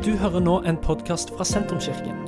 [0.00, 2.22] Du hører nå en podkast fra Sentrumskirken.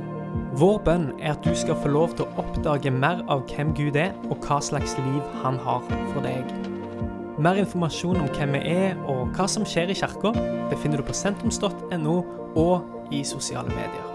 [0.61, 3.95] Vår bønn er at du skal få lov til å oppdage mer av hvem Gud
[3.97, 5.81] er, og hva slags liv han har
[6.11, 6.51] for deg.
[7.41, 10.35] Mer informasjon om hvem vi er og hva som skjer i kirka,
[10.69, 12.13] befinner du på sentrums.no
[12.61, 14.05] og i sosiale medier.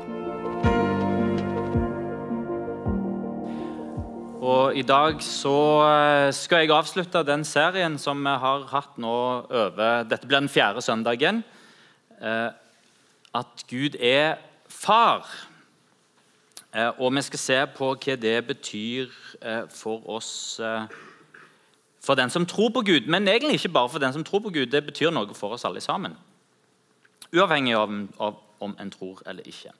[4.38, 5.56] Og I dag så
[5.88, 9.18] eh, skal jeg avslutte den serien som vi har hatt nå
[9.50, 11.42] over Dette blir den fjerde søndagen.
[13.34, 14.36] Eh, at Gud er
[14.68, 15.48] far.
[16.74, 19.08] Eh, og vi skal se på hva det betyr
[19.70, 20.60] for oss
[22.04, 24.50] For den som tror på Gud, men egentlig ikke bare for den som tror på
[24.50, 24.66] Gud.
[24.66, 26.14] Det betyr noe for oss alle sammen.
[27.34, 29.72] Uavhengig av, av om en tror eller ikke.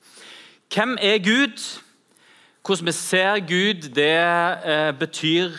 [0.75, 1.80] Hvem er Gud?
[2.67, 4.19] Hvordan vi ser Gud, det
[4.65, 5.56] eh, betyr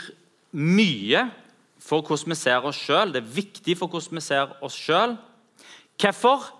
[0.51, 1.31] mye
[1.79, 3.13] for hvordan vi ser oss sjøl.
[3.13, 5.17] Det er viktig for hvordan vi ser oss sjøl.
[6.01, 6.58] Hvorfor?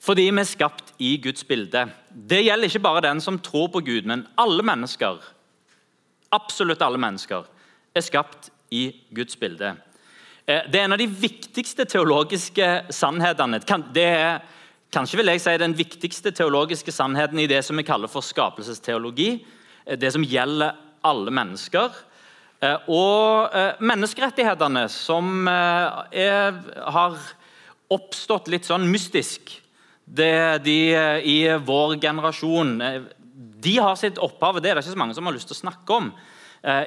[0.00, 1.84] Fordi vi er skapt i Guds bilde.
[2.10, 5.20] Det gjelder ikke bare den som tror på Gud, men alle mennesker.
[6.32, 7.44] Absolutt alle mennesker
[7.94, 9.74] er skapt i Guds bilde.
[10.46, 13.60] Eh, det er en av de viktigste teologiske sannhetene.
[13.92, 14.40] Det er
[14.90, 19.34] kanskje vil jeg si, den viktigste teologiske sannheten i det som vi kaller for skapelsesteologi
[19.98, 21.94] det som gjelder alle mennesker.
[22.60, 26.58] Eh, og eh, menneskerettighetene, som eh, er,
[26.92, 27.16] har
[27.90, 29.56] oppstått litt sånn mystisk
[30.10, 30.76] det, de,
[31.22, 32.72] i vår generasjon
[33.62, 35.62] De har sitt opphav det er det ikke så mange som har lyst til å
[35.62, 36.10] snakke om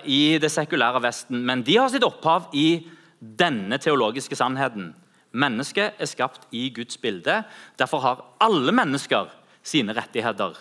[0.06, 2.84] i det sekulære Vesten, men de har sitt opphav i
[3.24, 4.92] denne teologiske sannheten.
[5.34, 7.40] Mennesket er skapt i Guds bilde.
[7.80, 9.32] Derfor har alle mennesker
[9.66, 10.60] sine rettigheter.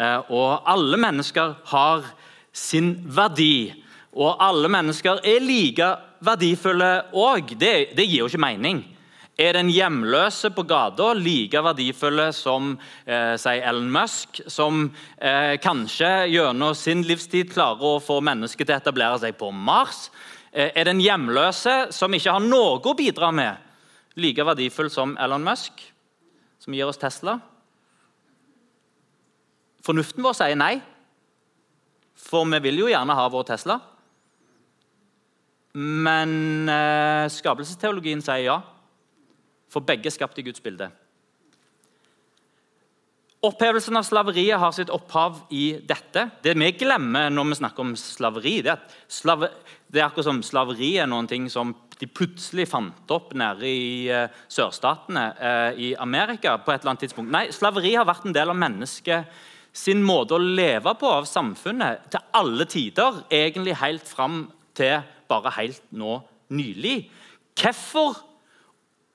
[0.00, 2.04] Eh, og alle mennesker har
[2.52, 3.72] sin verdi.
[4.12, 5.88] Og alle mennesker er like
[6.20, 7.54] verdifulle òg.
[7.56, 8.82] Det, det, gir jo ikke mening.
[9.40, 12.74] Er den hjemløse på gata like verdifulle som
[13.06, 14.82] eh, sier Ellen Musk, som
[15.16, 20.10] eh, kanskje gjennom sin livstid klarer å få mennesket til å etablere seg på Mars?
[20.52, 23.62] Eh, er den hjemløse, som ikke har noe å bidra med,
[24.20, 25.80] like verdifull som Elon Musk,
[26.60, 27.38] som gir oss Tesla?
[29.86, 30.74] Fornuften vår sier nei,
[32.18, 33.78] for vi vil jo gjerne ha vår Tesla.
[35.72, 38.58] Men eh, skapelsesteologien sier ja,
[39.70, 40.90] for begge skapt i Guds bilde.
[43.40, 46.26] Opphevelsen av slaveriet har sitt opphav i dette.
[46.44, 49.48] Det vi glemmer når vi snakker om slaveri, det er at slave,
[49.88, 54.10] det er akkurat som slaveri er noen ting som de plutselig fant opp nede i
[54.12, 56.58] uh, sørstatene uh, i Amerika.
[56.58, 57.32] på et eller annet tidspunkt.
[57.32, 59.40] Nei, Slaveri har vært en del av mennesket
[59.72, 64.42] sin måte å leve på av samfunnet til alle tider, egentlig helt fram
[64.76, 66.18] til bare helt nå
[66.56, 67.04] nylig.
[67.60, 68.18] Hvorfor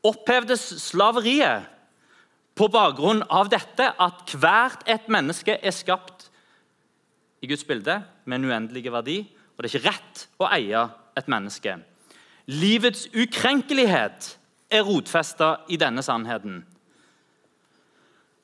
[0.06, 1.72] opphevdes slaveriet?
[2.56, 6.30] På bakgrunn av dette at hvert et menneske er skapt
[7.44, 9.18] i Guds bilde med en uendelig verdi,
[9.56, 10.86] og det er ikke rett å eie
[11.20, 11.76] et menneske.
[12.48, 14.30] Livets ukrenkelighet
[14.72, 16.62] er rotfesta i denne sannheten.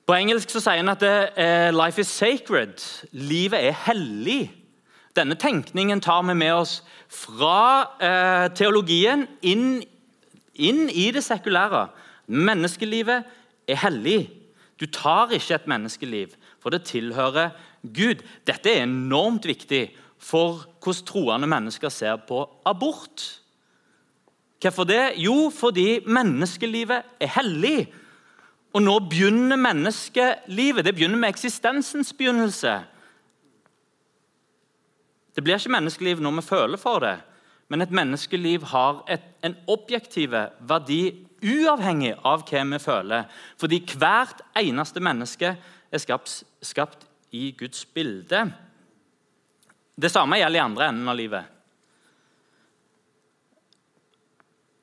[0.07, 3.05] På engelsk så sier han at det, 'life is sacred'.
[3.11, 4.51] Livet er hellig.
[5.15, 9.83] Denne tenkningen tar vi med oss fra eh, teologien inn,
[10.61, 11.87] inn, i det sekulære.
[12.27, 13.27] Menneskelivet
[13.67, 14.29] er hellig.
[14.79, 17.51] Du tar ikke et menneskeliv, for det tilhører
[17.83, 18.23] Gud.
[18.47, 19.89] Dette er enormt viktig
[20.21, 23.41] for hvordan troende mennesker ser på abort.
[24.61, 25.13] Hvorfor det?
[25.17, 27.89] Jo, fordi menneskelivet er hellig.
[28.73, 30.85] Og nå begynner menneskelivet.
[30.85, 32.79] Det begynner med eksistensens begynnelse.
[35.35, 37.17] Det blir ikke menneskeliv når vi føler for det,
[37.71, 40.33] men et menneskeliv har et, en objektiv
[40.67, 41.03] verdi
[41.39, 43.29] uavhengig av hva vi føler.
[43.61, 48.43] Fordi hvert eneste menneske er skapt, skapt i Guds bilde.
[49.95, 51.57] Det samme gjelder i andre enden av livet.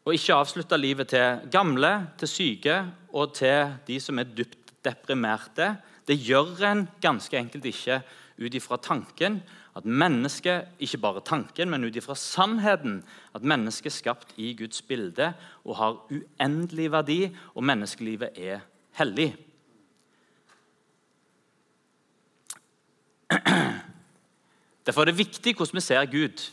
[0.08, 2.78] Og ikke avslutte livet til gamle, til syke
[3.12, 5.74] og til de som er dypt deprimerte.
[6.08, 8.00] Det gjør en ganske enkelt ikke
[8.40, 9.42] ut ifra tanken
[9.78, 13.04] at mennesket Ikke bare tanken, men ut ifra sannheten.
[13.34, 15.32] At mennesket er skapt i Guds bilde
[15.64, 18.60] og har uendelig verdi, og menneskelivet er
[18.98, 19.36] hellig.
[24.86, 26.50] Derfor er det viktig hvordan vi ser Gud.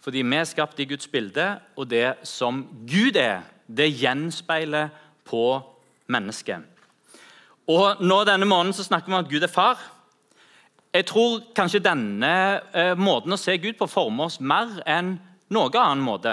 [0.00, 4.88] Fordi vi er skapt i Guds bilde, og det som Gud er, det gjenspeiler
[5.24, 5.60] på
[6.06, 6.64] mennesket.
[7.68, 9.99] Og nå Denne måneden så snakker vi om at Gud er far.
[10.90, 12.30] Jeg tror kanskje denne
[12.74, 15.12] eh, måten å se Gud på former oss mer enn
[15.54, 16.32] noen annen måte.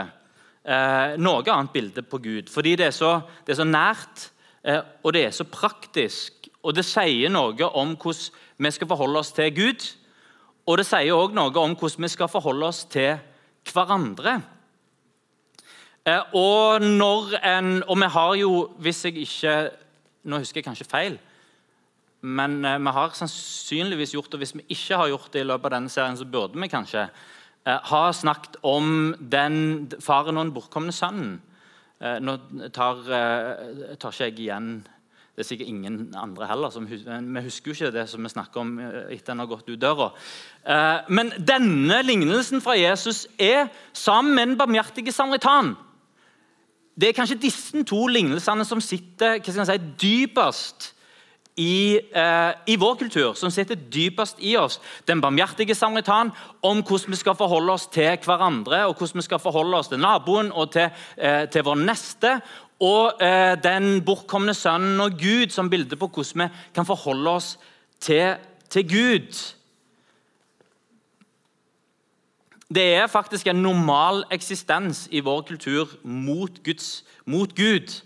[0.65, 2.49] Eh, noe annet bilde på Gud.
[2.49, 4.25] Fordi det er så, det er så nært
[4.65, 6.49] eh, og det er så praktisk.
[6.65, 9.85] Og det sier noe om hvordan vi skal forholde oss til Gud.
[10.65, 13.21] Og det sier òg noe om hvordan vi skal forholde oss til
[13.69, 14.39] hverandre.
[16.01, 19.55] Eh, og når en Og vi har jo, hvis jeg ikke
[20.27, 21.19] Nå husker jeg kanskje feil,
[22.21, 24.41] men eh, vi har sannsynligvis gjort det.
[24.41, 27.07] Hvis vi ikke har gjort det i løpet av denne serien, så burde vi kanskje
[27.07, 31.37] eh, ha snakket om den faren og den bortkomne sønnen.
[31.97, 32.35] Nå
[32.69, 32.99] tar,
[33.97, 34.67] tar ikke jeg igjen
[35.33, 36.69] det er sikkert ingen andre heller.
[36.69, 39.81] Som, vi husker jo ikke det som vi snakker om etter han har gått ut
[39.81, 40.11] døra.
[41.09, 45.73] Men denne lignelsen fra Jesus er sammen med den barmhjertige samaritan
[46.97, 50.91] det er kanskje disse to lignelsene som sitter si, dypest
[51.57, 54.77] i, eh, i, vår kultur, som sitter dypest i oss.
[55.07, 56.31] Den barmhjertige samaritan
[56.61, 59.99] om hvordan vi skal forholde oss til hverandre, og hvordan vi skal forholde oss til
[59.99, 62.39] naboen og til, eh, til vår neste.
[62.79, 67.57] Og eh, den bortkomne sønnen og Gud som bilde på hvordan vi kan forholde oss
[67.99, 68.35] til,
[68.69, 69.33] til Gud.
[72.69, 78.03] Det er faktisk en normal eksistens i vår kultur mot, Guds, mot Gud.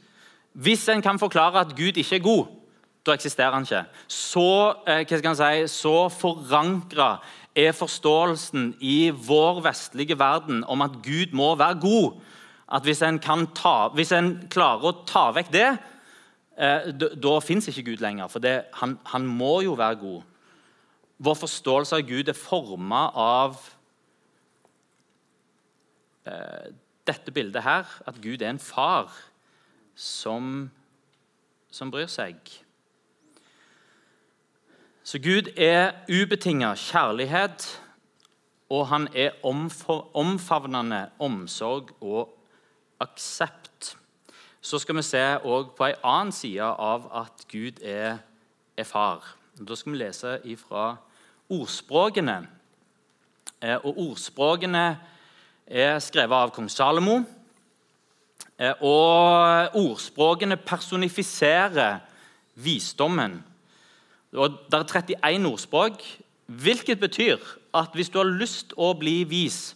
[0.53, 2.60] Hvis en kan forklare at Gud ikke er god,
[3.05, 3.85] da eksisterer han ikke.
[4.07, 7.19] Så, eh, si, så forankra
[7.55, 12.21] er forståelsen i vår vestlige verden om at Gud må være god,
[12.71, 15.77] at hvis en, ta, hvis en klarer å ta vekk det,
[16.57, 18.27] eh, da, da fins ikke Gud lenger.
[18.27, 20.21] For det, han, han, må jo være god.
[21.17, 23.59] Vår forståelse av Gud er forma av
[26.25, 26.73] Eh,
[27.07, 29.09] dette bildet her, at Gud er en far
[29.97, 30.69] som,
[31.73, 32.37] som bryr seg.
[35.11, 37.81] Så Gud er ubetinga kjærlighet,
[38.69, 39.33] og han er
[40.13, 42.29] omfavnende omsorg og
[42.99, 43.97] aksept.
[44.61, 48.21] Så skal vi se på en annen side av at Gud er,
[48.77, 49.35] er far.
[49.59, 50.95] Da skal vi lese fra
[51.49, 52.47] ordspråkene.
[53.59, 54.87] Eh, og ordspråkene
[55.67, 57.19] er skrevet av kong Salomo.
[58.55, 61.99] Eh, og ordspråkene personifiserer
[62.55, 63.41] visdommen.
[64.37, 66.03] Og det er 31 ordspråk,
[66.47, 67.39] hvilket betyr
[67.75, 69.75] at hvis du har lyst å bli vis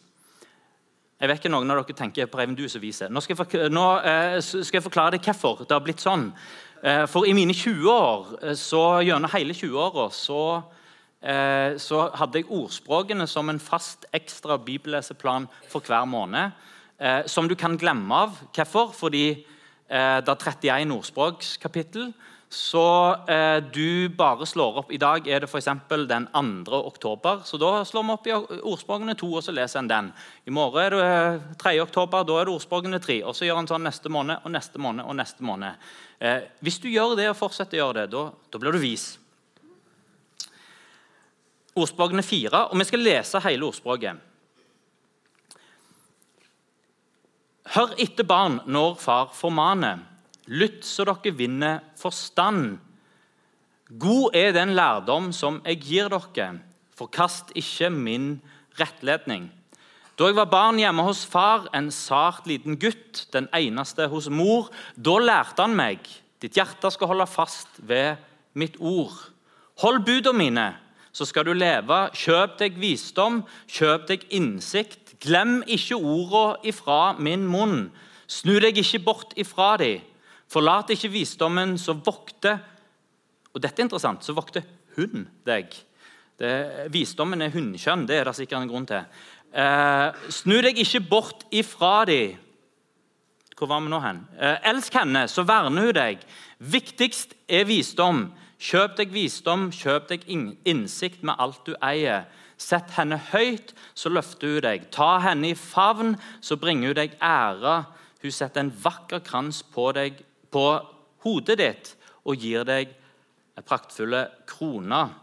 [1.15, 3.07] Jeg vet ikke noen av dere tenker på Reiven, du som viser.
[3.09, 6.25] Nå skal, jeg, nå eh, skal jeg forklare deg hvorfor det har blitt sånn.
[6.83, 10.41] Eh, for i mine 20 år, så gjennom hele 20-åra, så
[11.25, 16.53] Eh, så hadde jeg ordspråkene som en fast ekstra bibelleseplan for hver måned.
[16.99, 18.37] Eh, som du kan glemme av.
[18.53, 18.93] Hvorfor?
[18.93, 22.11] Fordi eh, det er 31 ordspråkskapittel.
[22.49, 22.81] Så
[23.73, 25.67] du bare slår opp I dag er det f.eks.
[26.07, 26.77] den 2.
[26.87, 27.41] oktober.
[27.43, 30.11] Så da slår vi opp i ordspråkene 2, og så leser en den.
[30.45, 31.73] I morgen er det 3.
[31.83, 33.19] oktober, da er det ordspråkene 3.
[33.25, 35.91] Og så gjør en sånn neste måned og neste måned og neste måned.
[36.61, 39.15] hvis du gjør det og fortsetter å gjøre det, da, da blir du vis
[41.75, 44.21] ordspråkene fire, og vi skal lese hele ordspråket.
[47.75, 50.03] Hør etter, barn, når far formaner.
[50.47, 52.77] Lytt så dere vinner forstand.
[53.89, 56.59] God er den lærdom som jeg gir dere.
[56.95, 58.35] Forkast ikke min
[58.79, 59.49] rettledning.
[60.15, 64.69] Da jeg var barn hjemme hos far, en sart liten gutt, den eneste hos mor,
[64.95, 66.05] da lærte han meg
[66.45, 68.21] ditt hjerte skal holde fast ved
[68.53, 69.15] mitt ord.
[69.81, 70.65] Hold budene mine
[71.15, 71.97] så skal du leve.
[72.13, 73.41] Kjøp deg visdom,
[73.71, 75.15] kjøp deg innsikt.
[75.23, 77.87] Glem ikke ordene ifra min munn.
[78.27, 80.03] Snu deg ikke bort ifra dem.
[80.51, 82.59] Forlat ikke visdommen, så vokter
[83.55, 84.23] Og dette er interessant.
[84.23, 84.65] Så vokter
[84.97, 85.71] hun deg.
[86.35, 88.03] Det, visdommen er hunnkjønn.
[88.03, 89.05] Det er det sikkert en grunn til.
[89.55, 92.35] Eh, snu deg ikke bort ifra dem.
[93.55, 94.19] Hvor var vi nå hen?
[94.35, 96.25] Eh, elsk henne, så verner hun deg.
[96.59, 98.25] Viktigst er visdom.
[98.59, 102.27] Kjøp deg visdom, kjøp deg innsikt med alt du eier.
[102.59, 104.89] Sett henne høyt, så løfter hun deg.
[104.91, 107.77] Ta henne i favn, så bringer hun deg ære.
[108.23, 110.19] Hun setter en vakker krans på, deg,
[110.55, 110.65] på
[111.25, 111.93] hodet ditt
[112.25, 112.95] og gir deg
[113.67, 115.13] praktfulle kroner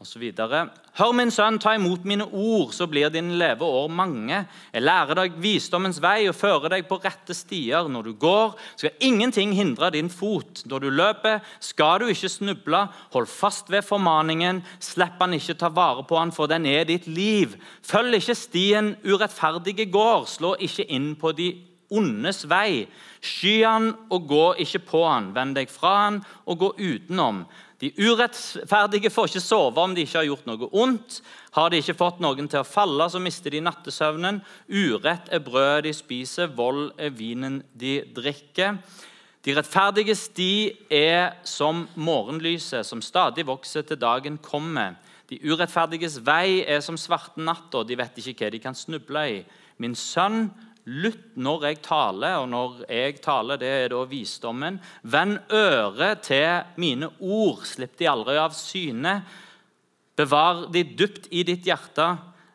[0.00, 0.22] osv.
[0.96, 4.38] Hør, min sønn, ta imot mine ord, så blir dine leveår mange.
[4.72, 7.88] Jeg lærer deg visdommens vei og fører deg på rette stier.
[7.92, 10.64] Når du går, skal ingenting hindre din fot.
[10.64, 12.82] Når du løper, skal du ikke snuble.
[13.12, 14.62] Hold fast ved formaningen.
[14.80, 17.58] Slipp han ikke ta vare på han, for den er ditt liv.
[17.84, 20.24] Følg ikke stien urettferdige går.
[20.32, 21.52] Slå ikke inn på de
[21.90, 22.86] ondes vei.
[23.20, 25.32] Sky han og gå ikke på han.
[25.36, 27.44] Vend deg fra han og gå utenom.
[27.80, 31.20] De urettferdige får ikke sove om de ikke har gjort noe ondt.
[31.56, 34.42] Har de ikke fått noen til å falle, så mister de nattesøvnen.
[34.68, 38.76] Urett er brødet de spiser, vold er vinen de drikker.
[39.40, 40.52] De rettferdige sti
[40.92, 44.98] er som morgenlyset, som stadig vokser til dagen kommer.
[45.30, 49.40] De urettferdiges vei er som svarte natter, de vet ikke hva de kan snuble i.
[49.80, 50.50] Min sønn,
[50.90, 54.80] lytt når jeg taler, og når jeg taler, det er da visdommen.
[55.02, 59.20] Vend øret til mine ord, slipp de aldri av syne.
[60.18, 62.08] Bevar de dypt i ditt hjerte.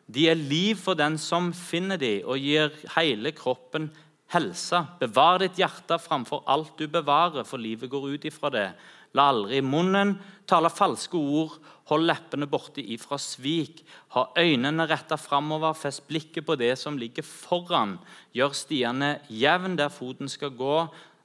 [0.06, 3.88] De er liv for den som finner de, og gir hele kroppen
[4.34, 4.82] helse.
[5.00, 8.68] Bevar ditt hjerte framfor alt du bevarer, for livet går ut ifra det.
[9.16, 10.16] La aldri munnen
[10.46, 11.56] tale falske ord,
[11.90, 13.82] hold leppene borte ifra svik.
[14.14, 17.96] Ha øynene retta framover, fest blikket på det som ligger foran.
[18.34, 20.78] Gjør stiene jevn der foten skal gå.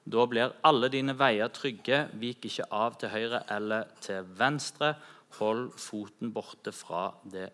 [0.06, 2.08] Da blir alle dine veier trygge.
[2.22, 4.96] Vik ikke av til høyre eller til venstre.
[5.39, 7.50] Hold foten borte fra det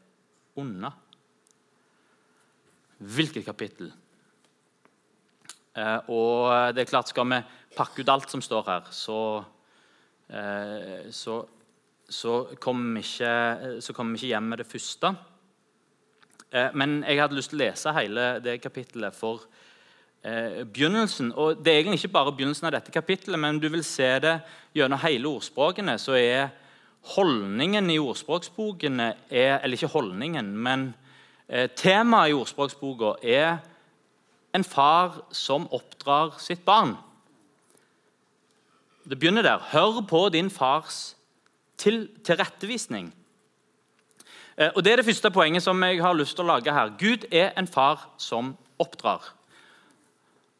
[0.58, 0.92] onde.
[2.98, 3.92] Hvilket kapittel?
[5.78, 7.38] Eh, og det er klart, skal vi
[7.78, 9.20] pakke ut alt som står her, så,
[10.30, 11.44] eh, så,
[12.10, 15.12] så kommer vi ikke, kom vi ikke hjem med det første.
[16.52, 19.48] Eh, men jeg hadde lyst til å lese hele det kapittelet for
[20.28, 21.30] begynnelsen.
[21.40, 24.34] Og det er egentlig ikke bare begynnelsen av dette kapittelet, men du vil se det
[24.76, 25.94] gjennom hele ordspråkene.
[26.02, 26.50] så er
[27.16, 30.96] Holdningen i ordspråksbokene er Eller ikke holdningen, men
[31.78, 33.62] temaet i ordspråksboka er
[34.58, 36.98] en far som oppdrar sitt barn.
[39.10, 39.62] Det begynner der.
[39.72, 41.17] Hør på din fars
[41.78, 43.14] til, tilrettevisning.
[44.58, 46.96] Eh, og Det er det første poenget som jeg har lyst til å lage her.
[46.98, 49.34] Gud er en far som oppdrar.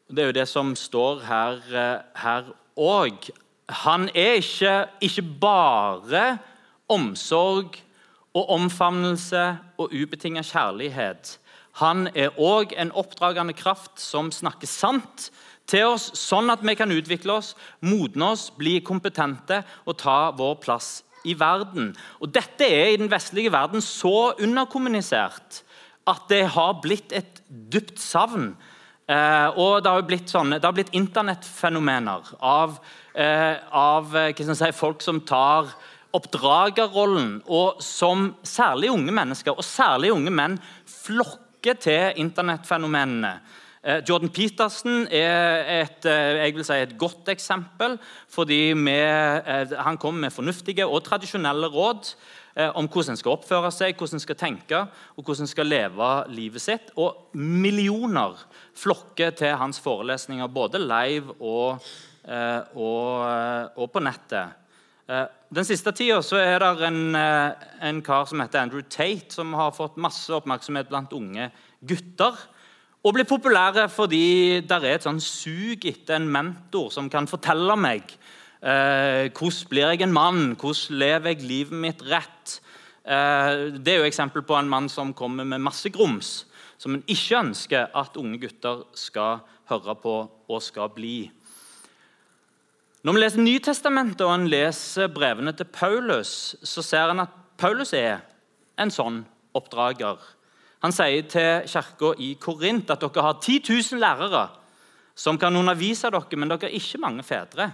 [0.08, 3.28] Det er jo det som står her òg.
[3.28, 6.38] Eh, Han er ikke, ikke bare
[6.88, 7.76] omsorg
[8.32, 11.38] og omfavnelse og ubetinget kjærlighet.
[11.72, 15.30] Han er òg en oppdragende kraft som snakker sant
[15.66, 20.54] til oss, sånn at vi kan utvikle oss, modne oss, bli kompetente og ta vår
[20.64, 21.92] plass i verden.
[22.20, 25.62] Og Dette er i den vestlige verden så underkommunisert
[26.08, 28.52] at det har blitt et dypt savn.
[29.08, 32.78] Eh, og det har blitt, sånne, blitt internettfenomener av,
[33.14, 35.72] eh, av si, folk som tar
[36.16, 40.58] oppdragerrollen, og som særlig unge mennesker, og særlig unge menn,
[40.88, 43.38] flokker til internettfenomenene.
[43.84, 47.98] Eh, Jordan Peterson er et, eh, si et godt eksempel.
[48.28, 52.14] fordi med, eh, Han kommer med fornuftige og tradisjonelle råd
[52.74, 54.76] om hvordan en skal oppføre seg, hvordan en skal tenke
[55.16, 56.90] og hvordan en skal leve livet sitt.
[56.96, 58.34] Og millioner
[58.74, 61.78] flokker til hans forelesninger, både live og,
[62.74, 64.48] og, og på nettet.
[65.54, 69.96] Den siste tida er det en, en, kar som heter Andrew Tate, som har fått
[69.96, 71.52] masse oppmerksomhet blant unge
[71.86, 72.34] gutter.
[73.08, 77.72] Og blir populære fordi det er et sånn sug etter en mentor som kan fortelle
[77.80, 78.10] meg
[78.60, 82.58] eh, hvordan blir jeg en mann, hvordan lever jeg livet mitt rett.
[83.08, 86.44] Eh, det er jo eksempel på en mann som kommer med masse grums,
[86.76, 89.40] som en ikke ønsker at unge gutter skal
[89.72, 91.30] høre på og skal bli.
[93.08, 97.96] Når vi leser Nytestamentet og en leser brevene til Paulus, så ser en at Paulus
[97.96, 98.20] er
[98.76, 99.22] en sånn
[99.56, 100.20] oppdrager.
[100.84, 104.46] Han sier til kirka i Korint at dere har 10 000 lærere
[105.18, 107.72] som kan undervise dere, men dere er ikke mange fedre.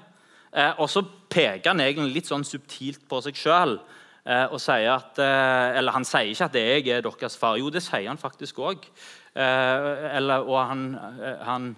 [0.55, 3.77] Eh, og så peker han egentlig litt sånn subtilt på seg sjøl.
[4.25, 7.59] Eh, eh, eller Han sier ikke at jeg er deres far.
[7.59, 8.87] Jo, det sier han faktisk òg.
[9.35, 11.75] Eh, og han, eh, han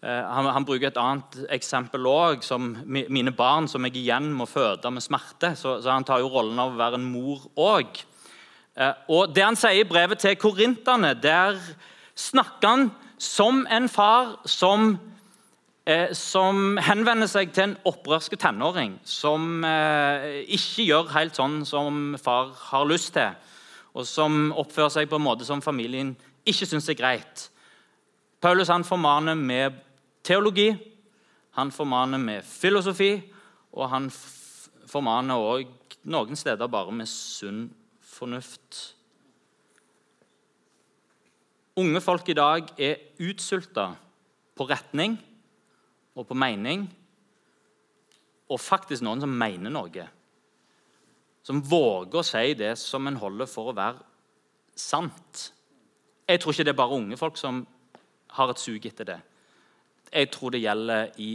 [0.00, 4.46] Eh, han, han, bruker et annet eksempel òg, som mine barn som jeg igjen må
[4.48, 5.52] føde med smerte.
[5.60, 8.00] Så, så han tar jo rollen av å være en mor òg.
[8.80, 11.58] Eh, og det han sier i brevet til korinterne, der
[12.16, 14.94] snakker han som en far som,
[15.86, 22.16] eh, som henvender seg til en opprørske tenåring som eh, ikke gjør helt sånn som
[22.22, 23.36] far har lyst til,
[23.92, 26.14] og som oppfører seg på en måte som familien
[26.48, 27.50] ikke syns er greit.
[28.40, 29.76] Paulus han formaner med
[30.24, 30.70] teologi,
[31.58, 33.18] han formaner med filosofi,
[33.76, 34.08] og han
[34.88, 37.68] formaner også noen steder bare med sunn
[38.20, 38.80] fornuft.
[41.80, 43.90] Unge folk i dag er utsulta
[44.58, 45.16] på retning
[46.18, 46.84] og på mening,
[48.50, 50.06] og faktisk noen som mener noe.
[51.46, 54.02] Som våger å si det som en holder for å være
[54.76, 55.46] sant.
[56.28, 57.62] Jeg tror ikke det er bare unge folk som
[58.36, 59.20] har et sug etter det.
[60.10, 61.30] Jeg tror det gjelder i,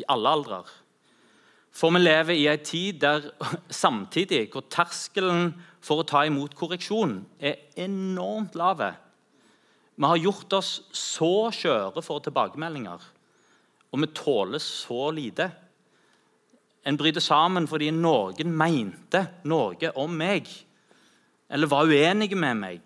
[0.00, 0.62] i alle aldre.
[1.78, 3.28] For vi lever i en tid der
[3.84, 5.52] samtidig hvor terskelen
[5.84, 8.82] for å ta imot korreksjon er enormt lav.
[9.98, 12.98] Vi har gjort oss så skjøre for tilbakemeldinger.
[13.90, 15.50] og vi tåler så lite.
[16.84, 20.48] En bryter sammen fordi noen mente noe om meg
[21.48, 22.80] eller var uenige med meg.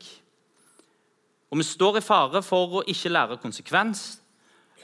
[1.50, 4.20] Og vi står i fare for å ikke lære konsekvens.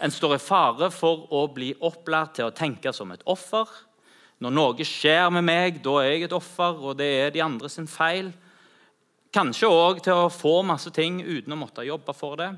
[0.02, 3.68] En står i fare for å bli opplært til å tenke som et offer.
[4.38, 7.71] Når noe skjer med meg, da er jeg et offer, og det er de andre
[7.73, 8.30] sin feil.
[9.35, 12.52] Kanskje òg til å få masse ting uten å måtte jobbe for det.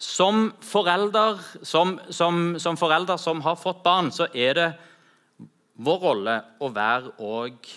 [0.00, 4.68] Som forelder som, som, som, forelder som har fått barn, så er det
[5.80, 7.72] vår rolle å være òg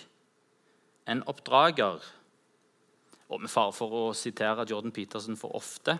[1.11, 2.03] en oppdrager.
[3.31, 5.97] Og med fare for å sitere Jordan Peterson for ofte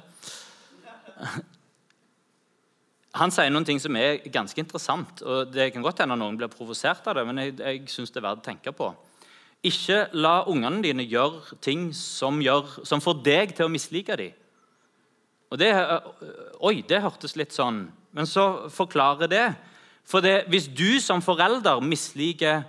[3.19, 5.21] Han sier noen ting som er ganske interessant.
[5.21, 8.21] og Det kan godt hende noen blir provosert av det, men jeg, jeg synes det
[8.21, 8.89] er verdt å tenke på.
[9.63, 14.33] Ikke la ungene dine gjøre ting som, gjør, som får deg til å mislike dem.
[15.53, 15.69] Og det,
[16.65, 19.45] oi, det hørtes litt sånn Men så forklarer det.
[20.05, 22.61] For det, hvis du som forelder misliker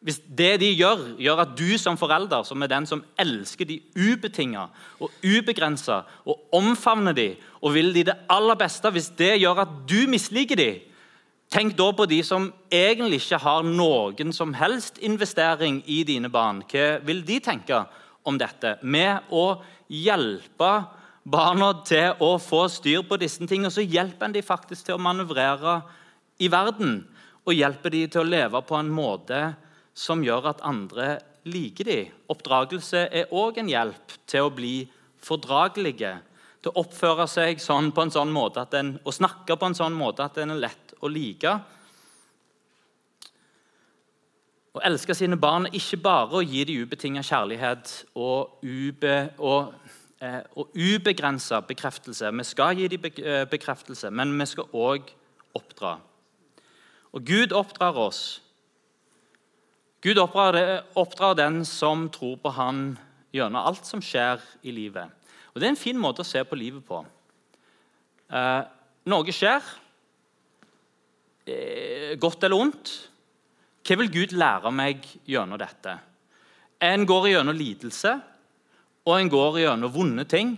[0.00, 3.82] hvis det de gjør, gjør at du som forelder, som er den som elsker de
[3.92, 9.66] ubetinga og ubegrensa og omfavner de og vil de det aller beste, hvis det gjør
[9.66, 10.70] at du misliker de,
[11.52, 16.64] tenk da på de som egentlig ikke har noen som helst investering i dine barn.
[16.64, 17.84] Hva vil de tenke
[18.24, 18.78] om dette?
[18.80, 20.74] Med å hjelpe
[21.28, 25.02] barna til å få styr på disse tingene, så hjelper en de faktisk til å
[25.02, 25.82] manøvrere
[26.40, 27.02] i verden.
[27.44, 29.50] Og hjelper de til å leve på en måte
[29.94, 31.18] som gjør at andre
[31.48, 32.10] liker dem.
[32.30, 34.74] Oppdragelse er òg en hjelp til å bli
[35.24, 36.16] fordragelige.
[36.60, 39.76] Til å oppføre seg sånn på en sånn måte at en, og snakke på en
[39.76, 41.54] sånn måte at den er lett å like.
[44.76, 49.72] Å elske sine barn er ikke bare å gi dem ubetinget kjærlighet og, ube, og,
[50.22, 52.30] eh, og ubegrensa bekreftelse.
[52.30, 55.10] Vi skal gi dem eh, bekreftelse, men vi skal òg
[55.58, 55.96] oppdra.
[57.10, 58.38] Og Gud oppdrar oss
[60.00, 62.94] Gud oppdrar den som tror på Han
[63.36, 65.12] gjennom alt som skjer i livet.
[65.52, 67.02] Og Det er en fin måte å se på livet på.
[68.30, 68.62] Eh,
[69.10, 69.60] noe skjer,
[71.46, 72.92] eh, godt eller ondt.
[73.84, 75.98] Hva vil Gud lære meg gjennom dette?
[76.80, 78.22] En går gjennom lidelse,
[79.04, 80.56] og en går gjennom vonde ting.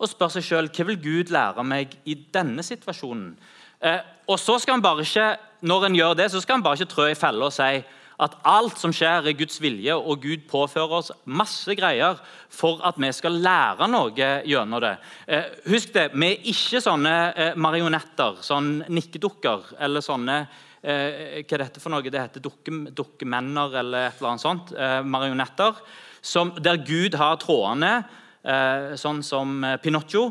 [0.00, 3.36] Og spør seg sjøl hva vil Gud lære meg i denne situasjonen.
[3.80, 6.78] Eh, og så skal han bare ikke, Når en gjør det, så skal en bare
[6.78, 7.84] ikke trø i fella og si
[8.20, 12.18] at alt som skjer, er Guds vilje, og Gud påfører oss masse greier
[12.52, 14.94] for at vi skal lære noe gjennom det.
[15.26, 21.56] Eh, husk det, vi er ikke sånne eh, marionetter, sånn nikkedukker eller sånne eh, Hva
[21.56, 22.04] er dette for noe?
[22.04, 24.72] Det heter dukke, dukkemenner eller et eller annet sånt.
[25.04, 25.80] Marionetter.
[26.20, 27.94] Som, der Gud har trådene,
[29.00, 30.26] sånn som Pinocchio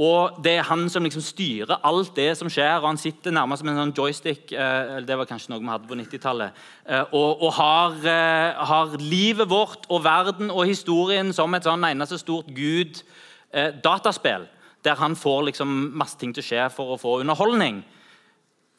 [0.00, 2.78] og Det er han som liksom styrer alt det som skjer.
[2.80, 5.90] og Han sitter nærmest som en sånn joystick eh, det var kanskje noe vi hadde
[5.90, 11.52] på 90-tallet, eh, og, og har, eh, har, livet vårt og verden og historien som
[11.54, 14.48] et sånn eneste stort Gud-dataspill.
[14.82, 17.82] der han får liksom masse ting til å skje for å få underholdning.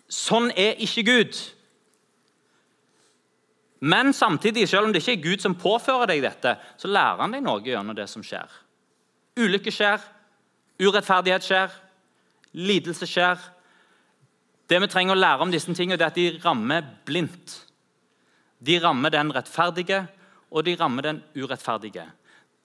[0.10, 1.38] Sånn er ikke Gud.
[3.82, 7.38] Men samtidig, selv om det ikke er Gud som påfører deg dette, så lærer han
[7.38, 8.50] deg noe gjennom det som skjer.
[9.38, 10.02] Ulykker skjer,
[10.82, 11.74] Urettferdighet skjer,
[12.58, 13.42] lidelse skjer.
[14.66, 17.60] Det vi trenger å lære om disse tingene, det er at de rammer blindt.
[18.62, 20.06] De rammer den rettferdige,
[20.52, 22.08] og de rammer den urettferdige.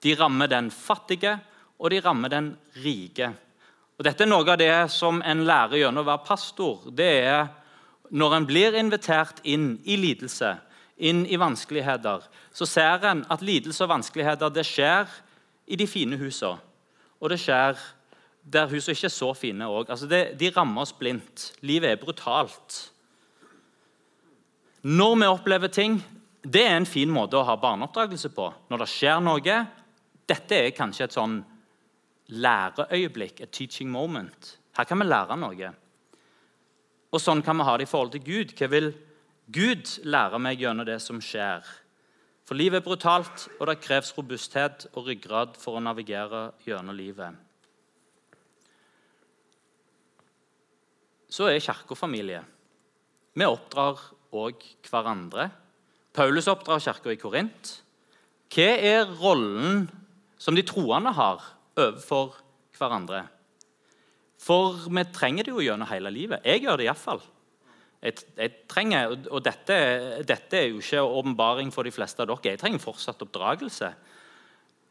[0.03, 1.37] De rammer den fattige,
[1.77, 2.51] og de rammer den
[2.83, 3.31] rike.
[3.97, 6.87] Og Dette er noe av det som en lærer gjennom å være pastor.
[6.93, 7.47] Det er
[8.09, 10.55] når en blir invitert inn i lidelse,
[10.97, 15.09] inn i vanskeligheter, så ser en at lidelse og vanskeligheter det skjer
[15.67, 16.61] i de fine husene.
[17.17, 17.77] Og det skjer
[18.47, 19.89] der husene ikke er så fine òg.
[19.91, 21.51] Altså de rammer oss blindt.
[21.67, 22.77] Livet er brutalt.
[24.87, 25.97] Når vi opplever ting,
[26.43, 28.47] det er en fin måte å ha barneoppdragelse på.
[28.69, 29.57] Når det skjer noe
[30.27, 31.37] Dette er kanskje et sånn
[32.35, 34.57] læreøyeblikk, et teaching moment.
[34.75, 35.69] Her kan vi lære noe.
[37.15, 38.51] Og Sånn kan vi ha det i forhold til Gud.
[38.59, 38.89] Hva vil
[39.47, 41.63] Gud lære meg gjennom det som skjer?
[42.43, 47.46] For livet er brutalt, og det kreves robusthet og ryggrad for å navigere gjennom livet.
[51.29, 52.41] Så er Kirka familie.
[53.37, 53.99] Vi oppdrar
[54.33, 55.49] òg hverandre.
[56.17, 57.73] Paulus oppdrar kirka i Korint.
[58.49, 59.83] Hva er rollen
[60.41, 61.43] som de troende har
[61.77, 62.39] overfor
[62.77, 63.25] hverandre?
[64.41, 66.45] For vi trenger det jo gjennom hele livet.
[66.45, 67.21] Jeg gjør det iallfall.
[68.01, 69.77] Jeg, jeg trenger, og dette,
[70.25, 72.53] dette, er jo ikke åpenbaring for de fleste av dere.
[72.53, 73.91] Jeg trenger fortsatt oppdragelse.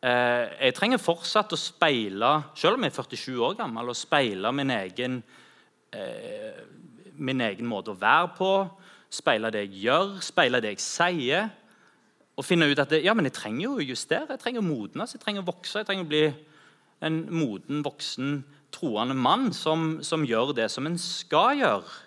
[0.02, 4.52] Eh, jeg trenger fortsatt å speile, selv om jeg er 47 år gammel, å speile
[4.54, 5.20] min egen
[5.94, 6.64] eh,
[7.16, 8.50] min egen måte å være på,
[9.12, 11.48] speile det jeg gjør, speile det jeg sier.
[12.36, 14.66] Og finne ut at det, ja, men jeg trenger jo å justere, jeg trenger å
[14.66, 15.80] modnes, jeg trenger å vokse.
[15.80, 16.24] Jeg trenger å bli
[17.06, 18.42] en moden, voksen,
[18.76, 22.02] troende mann som, som gjør det som en skal gjøre.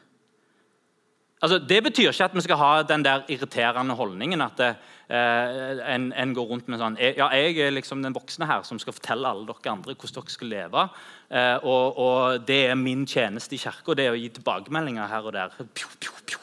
[1.39, 4.95] Altså, det betyr ikke at vi skal ha den der irriterende holdningen at det, eh,
[5.09, 8.93] en, en, går rundt med sånn Ja, jeg er liksom den voksne her som skal
[8.93, 10.83] fortelle alle dere andre hvordan dere skal leve.
[11.29, 15.25] Eh, og, og, det er min tjeneste i kirka, det er å gi tilbakemeldinger her
[15.25, 15.57] og der.
[15.57, 16.39] Pju, pju, pju.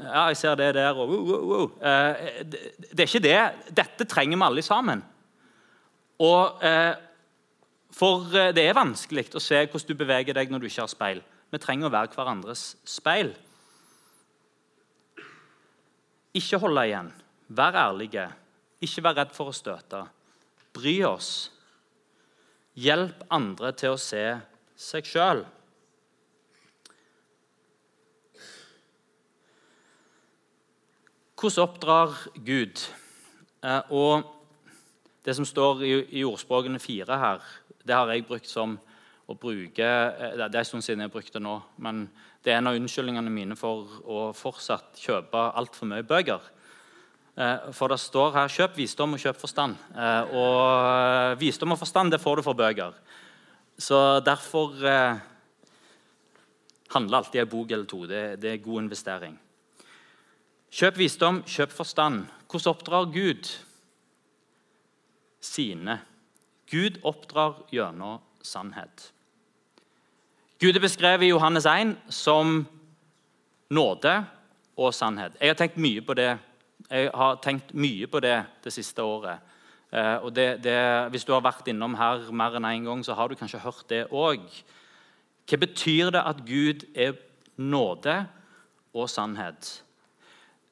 [0.00, 1.70] Ja, jeg ser det der, og wow, wow, wow.
[1.84, 3.38] Eh, det, er ikke det.
[3.76, 5.04] Dette trenger vi alle sammen.
[6.22, 6.94] Og, eh,
[7.92, 10.92] for eh, det er vanskelig å se hvordan du beveger deg når du ikke har
[10.92, 11.24] speil.
[11.52, 13.34] Vi trenger å være hverandres speil.
[16.32, 17.12] Ikke holde igjen.
[17.52, 18.28] Vær ærlige.
[18.80, 20.06] Ikke vær redd for å støte.
[20.72, 21.50] Bry oss.
[22.80, 24.22] Hjelp andre til å se
[24.80, 25.42] seg sjøl.
[31.42, 32.14] Hvordan oppdrar
[32.46, 32.86] Gud?
[33.62, 34.38] Eh, og
[35.24, 37.42] Det som står i ordspråkene fire her,
[37.86, 38.72] det har jeg brukt som
[39.30, 42.08] å bruke eh, Det er en stund siden jeg har brukt det nå, men
[42.42, 46.42] det er en av unnskyldningene mine for å fortsatt kjøpe altfor mye bøker.
[47.36, 49.76] Eh, for det står her 'kjøp visdom og kjøp forstand'.
[49.96, 52.92] Eh, og visdom og forstand det får du for bøker.
[53.78, 54.76] Så derfor
[56.90, 58.06] handler alltid en bok eller to.
[58.06, 59.38] Det, det er god investering.
[60.70, 62.26] Kjøp visdom, kjøp forstand.
[62.48, 63.48] Hvordan oppdrar Gud
[65.40, 66.00] sine?
[66.70, 69.12] Gud oppdrar gjennom sannhet.
[70.60, 72.62] Gud er beskrevet i Johannes 1 som
[73.70, 74.14] nåde
[74.76, 75.36] og sannhet.
[75.40, 76.38] Jeg har tenkt mye på det
[76.92, 79.40] Jeg har tenkt mye på det det siste året.
[79.92, 80.76] Eh, og det, det,
[81.10, 83.62] hvis du har vært innom her mer enn én en gang, så har du kanskje
[83.64, 84.44] hørt det òg.
[85.48, 87.16] Hva betyr det at Gud er
[87.56, 88.18] nåde
[88.92, 89.82] og sannhet?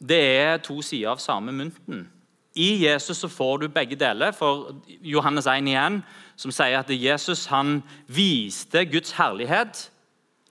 [0.00, 2.04] Det er to sider av samme mynten.
[2.52, 4.32] I Jesus så får du begge deler.
[4.36, 6.00] For Johannes 1 igjen,
[6.36, 7.78] som sier at Jesus han
[8.08, 9.86] viste Guds herlighet.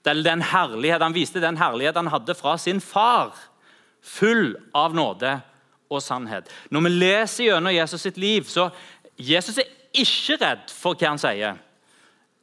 [0.02, 3.36] Den herlighet, Han viste den herlighet han hadde fra sin far,
[4.00, 5.40] full av nåde
[5.90, 6.48] og sannhet.
[6.70, 8.70] Når vi leser gjennom Jesus sitt liv, så
[9.20, 11.58] Jesus er ikke redd for hva han sier.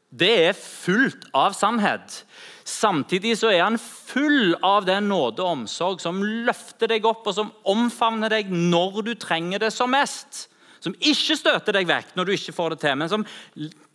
[0.08, 2.22] Det er fullt av sannhet.
[2.68, 7.36] Samtidig så er han full av den nåde og omsorg som løfter deg opp, og
[7.36, 10.48] som omfavner deg når du trenger det som mest.
[10.84, 13.26] Som ikke støter deg vekk når du ikke får det til, men som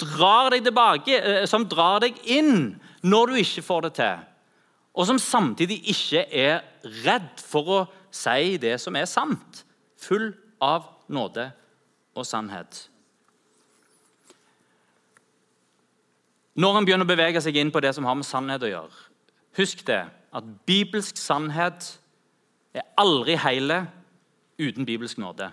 [0.00, 2.74] drar deg tilbake, eh, som drar deg inn
[3.06, 4.24] når du ikke får det til.
[4.92, 6.60] Og som samtidig ikke er
[7.04, 9.64] redd for å si det som er sant.
[10.02, 11.48] Full av nåde
[12.14, 12.88] og sannhet.
[16.52, 19.02] Når han begynner å bevege seg inn på det som har med sannhet å gjøre,
[19.56, 21.94] husk det at bibelsk sannhet
[22.76, 23.82] er aldri hele
[24.60, 25.48] uten bibelsk nåde.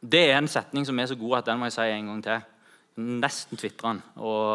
[0.00, 2.24] Det er en setning som er så god at den må jeg si en gang
[2.24, 2.50] til.
[3.24, 4.02] Nesten tvitrer den.
[4.20, 4.50] Og,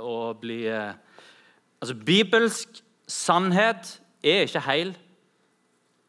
[0.00, 4.94] og bli, altså, bibelsk sannhet er ikke heil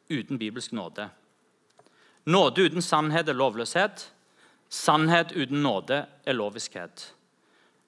[0.10, 1.10] uten bibelsk nåde.
[2.26, 4.10] Nåde uten sannhet er lovløshet.
[4.70, 7.12] Sannhet uten nåde er loviskhet.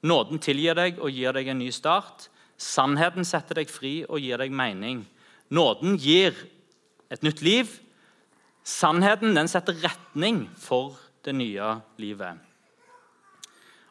[0.06, 2.30] Nåden tilgir deg og gir deg en ny start.
[2.58, 5.04] Sannheten setter deg fri og gir deg mening.
[5.50, 6.38] Nåden gir
[7.10, 7.72] et nytt liv.
[8.68, 12.44] Sannheten den setter retning for det nye livet.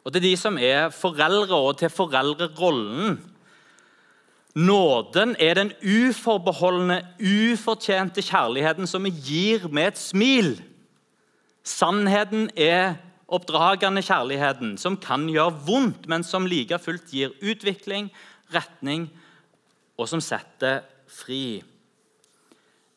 [0.07, 3.17] Og er de som er foreldre, og til foreldrerollen
[4.57, 10.55] Nåden er den uforbeholdne, ufortjente kjærligheten som vi gir med et smil.
[11.61, 12.95] Sannheten er
[13.27, 18.09] oppdragende kjærligheten, som kan gjøre vondt, men som like fullt gir utvikling,
[18.55, 19.09] retning,
[19.97, 21.59] og som setter fri.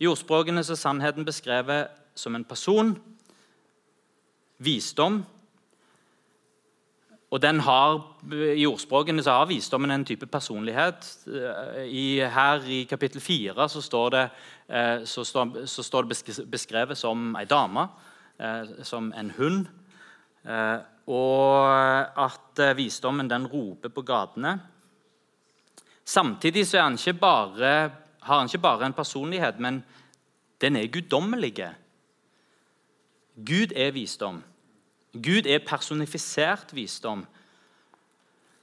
[0.01, 2.95] I ordspråkene er sannheten beskrevet som en person,
[4.61, 5.25] visdom.
[7.31, 8.01] Og den har,
[8.33, 11.07] I ordspråkene så har visdommen en type personlighet.
[11.87, 14.25] I, her i kapittel 4 så står det,
[14.69, 17.87] eh, så står, så står det beskrevet som ei dame,
[18.39, 19.69] eh, som en hund
[20.41, 20.79] Eh,
[21.11, 21.69] og
[22.17, 24.57] at eh, visdommen den roper på gatene.
[26.05, 27.91] Samtidig så han bare,
[28.21, 29.85] har han ikke bare en personlighet, men
[30.61, 31.69] den er guddommelig.
[33.37, 34.43] Gud er visdom.
[35.13, 37.25] Gud er personifisert visdom.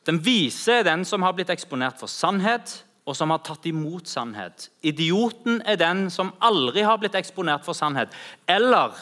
[0.08, 4.08] Den vise er den som har blitt eksponert for sannhet, og som har tatt imot
[4.08, 4.70] sannhet.
[4.84, 8.16] Idioten er den som aldri har blitt eksponert for sannhet,
[8.48, 8.96] eller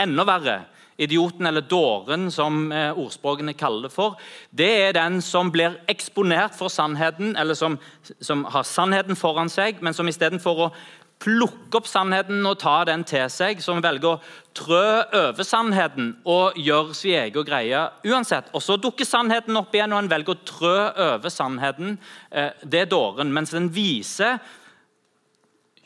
[0.00, 0.58] enda verre.
[1.00, 4.18] Idioten eller dåren, som eh, ordspråkene kaller det for.
[4.52, 7.78] Det er den som blir eksponert for sannheten, eller som,
[8.20, 10.72] som har sannheten foran seg, men som istedenfor å
[11.20, 14.20] plukke opp sannheten og ta den til seg, som velger å
[14.56, 14.84] trø
[15.18, 18.48] over sannheten og gjøre sin egen greie uansett.
[18.56, 20.78] Og Så dukker sannheten opp igjen, og en velger å trø
[21.10, 21.98] over sannheten.
[22.30, 23.32] Eh, det er dåren.
[23.32, 24.38] Mens den vise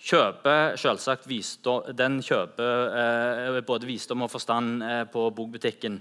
[0.04, 5.98] kjøper selvsagt visdom, den kjøper eh, både visdom og forstand eh, på bokbutikken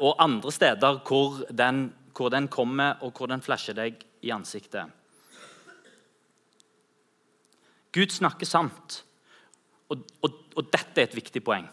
[0.00, 4.90] og andre steder hvor den, hvor den kommer, og hvor den flasher deg i ansiktet.
[7.96, 9.00] Gud snakker sant.
[9.88, 11.68] Og, og, og, dette er et viktig poeng.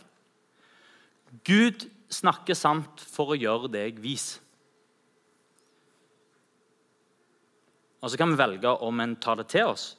[1.44, 4.38] Gud snakker sant for å gjøre deg vis.
[8.04, 9.94] Og Så kan vi velge om en tar det til oss,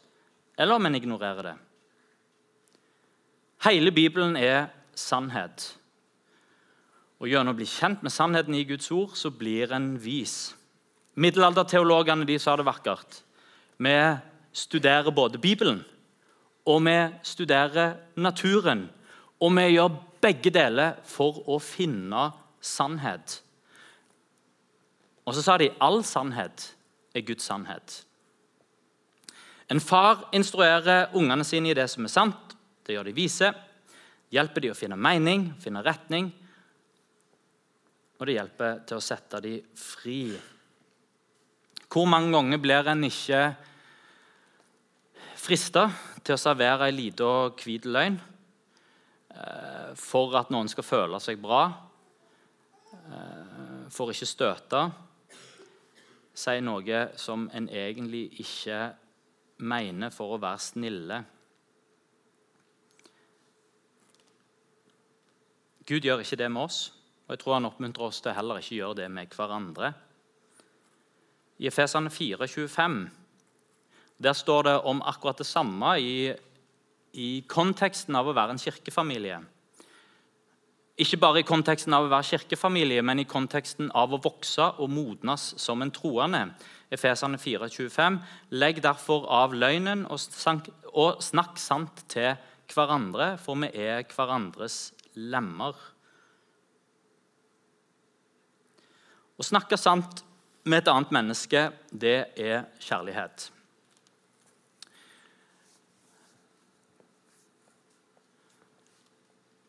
[0.60, 1.54] eller om en ignorerer det.
[3.64, 5.72] Hele Bibelen er sannhet.
[7.18, 10.52] Og Gjennom å bli kjent med sannheten i Guds ord så blir en vis.
[11.16, 13.22] Middelalderteologene de sa det vakkert.
[13.80, 13.96] Vi
[14.52, 15.80] studerer både Bibelen
[16.64, 16.96] og vi
[17.26, 18.86] studerer naturen.
[19.40, 22.30] Og vi gjør begge deler for å finne
[22.64, 23.40] sannhet.
[25.24, 26.70] Og så sa de all sannhet
[27.14, 28.00] er Guds sannhet.
[29.72, 32.56] En far instruerer ungene sine i det som er sant.
[32.84, 33.48] Det gjør de vise.
[34.32, 36.28] Hjelper de å finne mening, finne retning.
[38.18, 40.34] Og det hjelper til å sette de fri.
[41.88, 43.40] Hvor mange ganger blir en ikke
[45.44, 45.88] frista
[46.24, 47.26] til å servere ei lita
[47.58, 51.66] hvit løgn eh, for at noen skal føle seg bra,
[52.94, 54.80] eh, for ikke støte,
[56.34, 58.78] si noe som en egentlig ikke
[59.68, 61.18] mener for å være snille.
[65.84, 66.78] Gud gjør ikke det med oss,
[67.26, 69.92] og jeg tror han oppmuntrer oss til heller ikke gjøre det med hverandre.
[71.60, 73.23] I Efesene 4, 25
[74.24, 76.32] der står det om akkurat det samme i,
[77.12, 79.42] i konteksten av å være en kirkefamilie.
[81.00, 84.92] Ikke bare i konteksten av å være kirkefamilie, men i konteksten av å vokse og
[84.94, 86.44] modnes som en troende.
[86.94, 88.20] Efesene 4,25.:
[88.54, 90.22] Legg derfor av løgnen og,
[90.94, 92.36] og snakk sant til
[92.70, 95.74] hverandre, for vi er hverandres lemmer.
[99.34, 100.22] Å snakke sant
[100.62, 103.50] med et annet menneske, det er kjærlighet.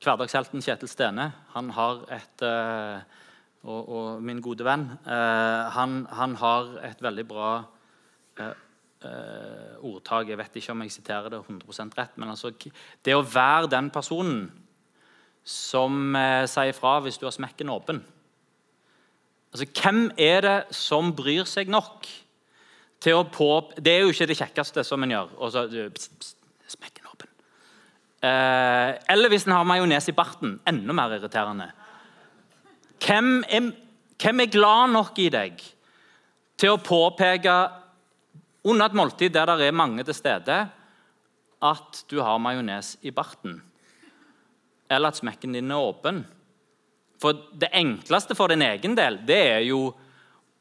[0.05, 3.01] Hverdagshelten Kjetil Stene han har et uh,
[3.65, 7.49] og, og, min gode venn uh, han, han, har et veldig bra
[8.41, 8.51] uh,
[9.85, 10.29] ordtak.
[10.29, 12.13] Jeg vet ikke om jeg siterer det 100% rett.
[12.21, 12.51] Men altså,
[13.05, 14.47] det å være den personen
[15.45, 16.15] som
[16.49, 17.99] sier fra hvis du har smekken åpen
[19.53, 22.07] Altså, Hvem er det som bryr seg nok
[22.99, 23.49] til å på...
[23.77, 25.29] Det er jo ikke det kjekkeste som en gjør.
[25.37, 26.44] Og så, pst, pst, Eh,
[28.25, 30.57] eller hvis en har majones i barten.
[30.67, 31.69] Enda mer irriterende.
[33.05, 33.71] Hvem er,
[34.21, 35.59] hvem er, glad nok i deg
[36.57, 37.55] til å påpeke
[38.65, 40.57] under et måltid der det er mange til stede,
[41.65, 43.59] at du har majones i barten?
[44.89, 46.23] Eller at smekken din er åpen?
[47.21, 49.87] For Det enkleste for din egen del det er jo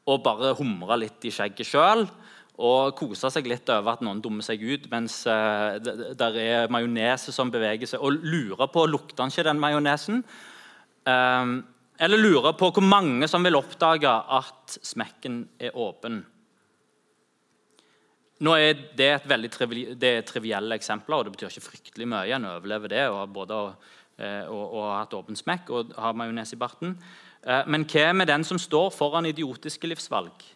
[0.05, 2.05] å bare humre litt i skjegget sjøl
[2.55, 7.27] og kose seg litt over at noen dummer seg ut mens uh, det er majones
[7.35, 10.21] som beveger seg, og lure på lukter han ikke den majonesen.
[11.05, 11.57] Um,
[11.99, 16.23] eller lure på hvor mange som vil oppdage at smekken er åpen.
[18.43, 22.07] Nå er Det et veldig trivi det er trivielle eksempler, og det betyr ikke fryktelig
[22.07, 22.35] mye.
[22.35, 26.55] En overlever det og både uh, og, og ha hatt åpen smekk og ha majones
[26.55, 26.95] i barten.
[27.43, 30.54] Uh, men hva med den som står foran idiotiske livsvalg?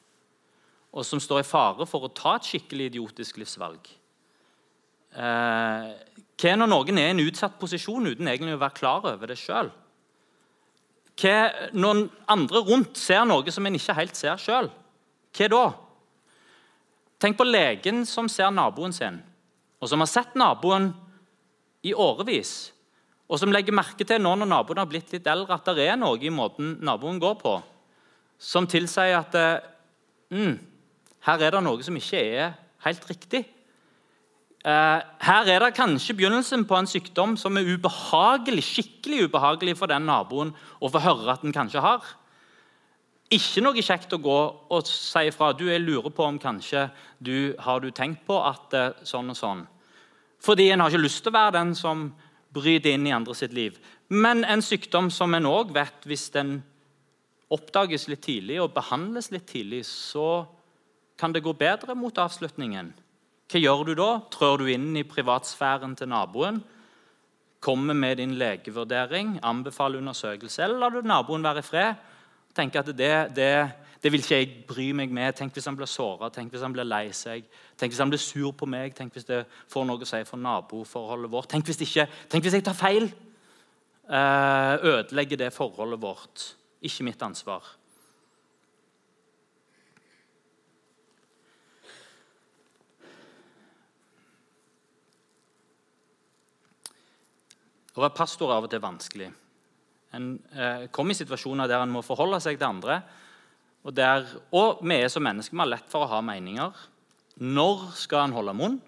[0.89, 3.91] Og som står i fare for å ta et skikkelig idiotisk livsvalg.
[5.13, 5.89] Eh,
[6.39, 9.37] hva når noen er i en utsatt posisjon uten egentlig å være klar over det
[9.41, 9.71] sjøl?
[11.19, 14.69] Når andre rundt ser noe som en ikke helt ser sjøl,
[15.35, 15.63] hva da?
[17.19, 19.19] Tenk på legen som ser naboen sin,
[19.83, 20.93] og som har sett naboen
[21.83, 22.71] i årevis,
[23.27, 25.99] og som legger merke til nå når naboen har blitt litt eldre, at det er
[25.99, 27.57] noe i måten naboen går på,
[28.39, 29.35] som tilsier at
[30.31, 30.55] mm,
[31.27, 32.53] her er det noe som ikke er
[32.85, 33.43] helt riktig.
[34.59, 39.91] Eh, her er det kanskje begynnelsen på en sykdom som er ubehagelig, skikkelig ubehagelig for
[39.91, 42.03] den naboen å få høre at den kanskje har.
[43.31, 44.39] Ikke noe kjekt å gå
[44.73, 45.51] og si ifra.
[45.53, 46.87] Du, jeg lurer på om kanskje
[47.19, 48.73] du har du tenkt på at
[49.07, 49.67] sånn og sånn.
[50.41, 52.09] Fordi en har ikke lyst til å være den som
[52.55, 53.77] bryter inn i andre sitt liv.
[54.09, 56.57] Men en sykdom som en òg vet hvis den
[57.53, 60.47] oppdages litt tidlig og behandles litt tidlig, så
[61.19, 62.93] kan det gå bedre mot avslutningen.
[63.49, 64.09] Hva gjør du da?
[64.31, 66.61] Trør du inn i privatsfæren til naboen?
[67.59, 72.05] Kommer med din legevurdering, anbefaler undersøkelse, eller lar du naboen være i fred?
[72.55, 73.49] Tenk at det, det,
[74.03, 75.33] det vil ikke jeg bry meg med.
[75.35, 77.49] Tenk hvis han blir såra, tenk hvis han blir lei seg.
[77.77, 79.41] Tenk hvis han blir sur på meg, tenk hvis det
[79.73, 81.49] får noe å si for naboforholdet vårt.
[81.51, 83.09] Tenk hvis, ikke, tenk hvis jeg tar feil.
[84.09, 86.47] Eh, ødelegger det forholdet vårt.
[86.85, 87.65] Ikke mitt ansvar.
[97.99, 99.25] Å være pastor er av og til vanskelig.
[100.15, 103.01] En eh, kommer i situasjoner der en må forholde seg til andre.
[103.83, 104.23] Og, der,
[104.55, 106.79] og vi er som mennesker vi har lett for å ha meninger.
[107.43, 108.79] Når skal en holde munn?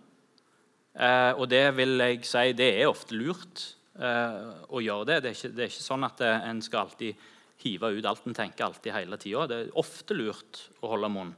[0.95, 3.67] Eh, og det vil jeg si, det er ofte lurt
[3.99, 5.19] eh, å gjøre det.
[5.19, 7.29] Det er, ikke, det er ikke sånn at eh, en skal alltid
[7.67, 9.43] hive ut alt en tenker alltid hele tida.
[9.51, 11.35] Det er ofte lurt å holde munn.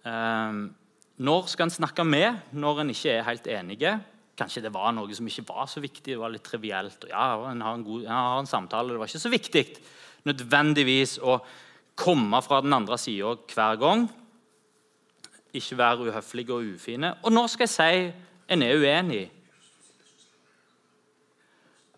[0.00, 0.62] Eh,
[1.28, 3.98] når skal en snakke med når en ikke er helt enige?
[4.38, 6.12] Kanskje det var noe som ikke var så viktig.
[6.12, 7.04] det var litt trivielt.
[7.04, 9.64] Og ja, En har en, god, har en samtale, det var ikke så viktig
[10.28, 11.38] nødvendigvis å
[11.98, 14.06] komme fra den andre sida hver gang.
[15.56, 17.14] Ikke være uhøflige og ufine.
[17.24, 18.12] Og nå skal jeg si
[18.48, 19.24] en er uenig.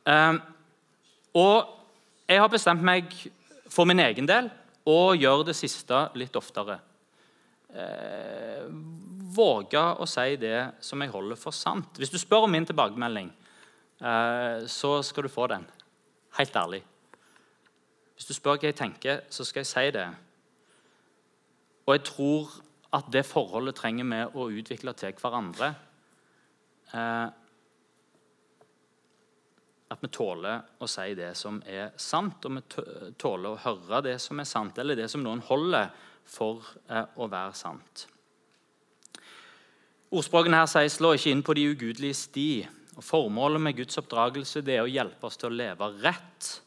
[0.07, 0.41] Um,
[1.37, 1.69] og
[2.29, 3.11] jeg har bestemt meg
[3.71, 4.49] for min egen del
[4.89, 6.81] å gjøre det siste litt oftere.
[7.71, 8.67] Uh,
[9.35, 11.99] våge å si det som jeg holder for sant.
[11.99, 13.31] Hvis du spør om min tilbakemelding,
[14.01, 15.67] eh, så skal du få den.
[16.39, 16.83] Helt ærlig.
[18.15, 20.09] Hvis du spør hva jeg tenker, så skal jeg si det.
[21.87, 22.51] Og jeg tror
[22.93, 25.75] at det forholdet trenger vi å utvikle til hverandre.
[26.93, 27.29] Eh,
[29.91, 34.19] at vi tåler å si det som er sant, og vi tåler å høre det
[34.23, 35.91] som er sant, eller det som noen holder
[36.31, 38.07] for eh, å være sant.
[40.11, 42.69] Ordspråkene her sier 'slå ikke inn på de ugudelige sti'.
[42.97, 46.61] Og Formålet med Guds oppdragelse det er å hjelpe oss til å leve rett.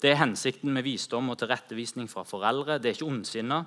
[0.00, 2.78] Det er hensikten med visdom og tilrettevisning fra foreldre.
[2.78, 3.66] Det er ikke ondsinna.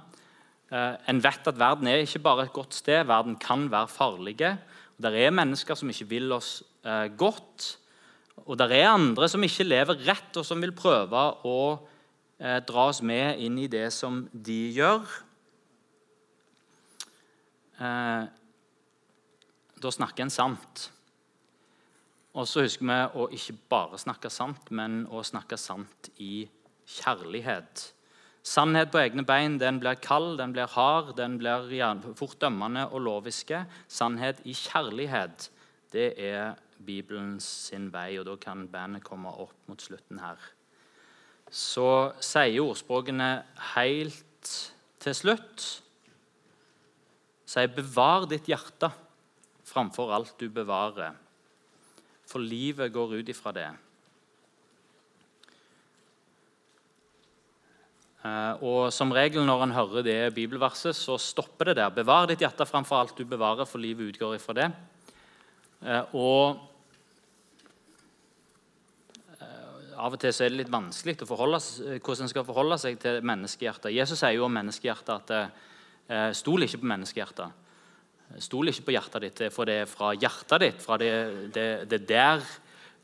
[0.72, 3.06] Eh, en vet at verden er ikke bare et godt sted.
[3.06, 4.38] Verden kan være farlig.
[4.38, 7.78] Det er mennesker som ikke vil oss eh, godt.
[8.48, 11.60] Og det er andre som ikke lever rett, og som vil prøve å
[12.40, 15.04] eh, dra oss med inn i det som de gjør.
[19.84, 20.90] Da snakker en sant.
[22.34, 26.48] Og så husker vi å ikke bare snakke sant, men å snakke sant i
[26.90, 27.90] kjærlighet.
[28.44, 31.70] Sannhet på egne bein den blir kald, den blir hard, den blir
[32.20, 33.62] fort dømmende og loviske.
[33.88, 35.48] Sannhet i kjærlighet,
[35.94, 40.42] det er Bibelens sin vei, og da kan bandet komme opp mot slutten her.
[41.54, 43.30] Så sier ordspråkene
[43.76, 44.52] helt
[45.04, 45.70] til slutt
[47.54, 48.90] Sier 'bevar ditt hjerte'
[49.74, 51.18] framfor alt du bevarer.
[52.30, 53.72] For livet går ut ifra det.
[58.24, 61.90] Eh, og Som regel når en hører det bibelverset, så stopper det der.
[61.92, 64.70] Bevar ditt hjerte framfor alt du bevarer, for livet utgår ifra det.
[65.84, 66.62] Eh, og
[69.42, 71.60] eh, Av og til er det litt vanskelig å forholde,
[72.00, 73.92] hvordan en skal forholde seg til menneskehjertet.
[73.92, 77.63] Jesus sier jo om menneskehjertet at stol ikke på menneskehjertet.
[78.42, 80.82] Stol ikke på hjertet ditt, for det er fra hjertet ditt.
[80.82, 81.12] fra det,
[81.54, 82.42] det, det der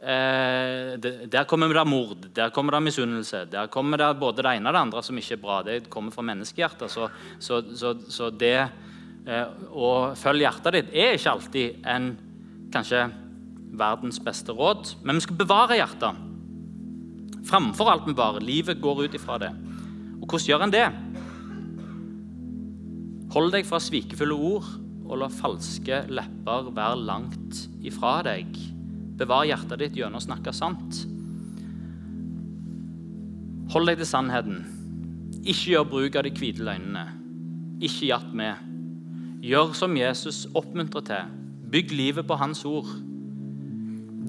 [0.02, 3.46] eh, det, Der kommer det mord, der kommer det misunnelse.
[3.52, 5.62] Der kommer det både det ene og det andre som ikke er bra.
[5.64, 6.90] Det kommer fra menneskehjertet.
[6.92, 12.10] Så, så, så, så det eh, å følge hjertet ditt er ikke alltid en
[12.74, 13.06] kanskje
[13.78, 14.96] verdens beste råd.
[15.04, 16.26] Men vi skal bevare hjertet.
[17.50, 18.42] Framfor alt bare.
[18.42, 19.54] Livet går ut ifra det.
[20.20, 20.90] Og hvordan gjør en det?
[23.30, 24.70] Hold deg fra svikefulle ord
[25.10, 28.54] og la falske lepper være langt ifra deg.
[29.20, 31.02] Bevar hjertet ditt gjennom å snakke sant.
[33.74, 34.62] Hold deg til sannheten.
[35.44, 37.06] Ikke gjør bruk av de hvite løgnene.
[37.82, 38.66] Ikke jatt med.
[39.46, 41.36] Gjør som Jesus oppmuntrer til.
[41.74, 42.90] Bygg livet på hans ord.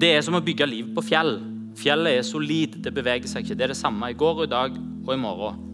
[0.01, 1.35] Det er som å bygge livet på fjell.
[1.77, 3.57] Fjellet er solid, det beveger seg ikke.
[3.57, 5.67] Det er det samme i går og i dag og i morgen.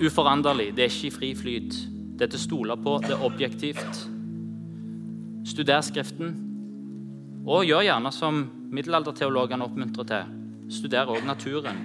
[0.00, 1.95] Uforanderlig, det er ikke i fri flyt.
[2.16, 2.96] Det er til å stole på.
[3.04, 4.02] Det er objektivt.
[5.46, 6.32] Studer Skriften.
[7.46, 8.40] Og gjør gjerne som
[8.72, 10.32] middelalderteologene oppmuntrer til.
[10.72, 11.78] Studer òg naturen.